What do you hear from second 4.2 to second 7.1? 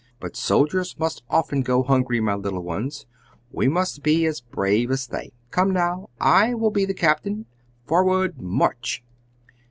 as brave as they. Come, now. I will be the